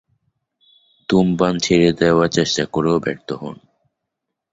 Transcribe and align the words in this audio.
ধূমপান 1.09 1.53
ছেড়ে 1.59 1.89
দেয়ার 1.99 2.29
চেষ্টা 2.29 2.63
করেও 2.73 2.97
ব্যর্থ 2.99 3.29
হন। 3.33 3.57